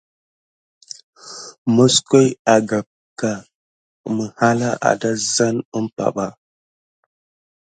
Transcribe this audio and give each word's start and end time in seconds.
Moskoyo 1.75 2.31
a 2.53 2.55
gakeká 2.69 3.31
mihala 4.15 4.69
a 4.87 4.89
da 5.01 5.11
zane 5.33 5.61
umpay. 5.77 6.31